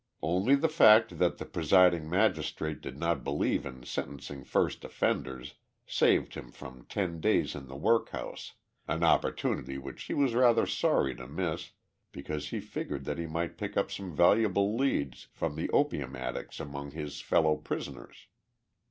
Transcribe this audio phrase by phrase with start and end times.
[0.23, 5.53] Only the fact that the presiding magistrate did not believe in sentencing first offenders
[5.85, 8.53] saved him from ten days in the workhouse,
[8.87, 11.73] an opportunity which he was rather sorry to miss
[12.11, 16.59] because he figured that he might pick up some valuable leads from the opium addicts
[16.59, 18.25] among his fellow prisoners.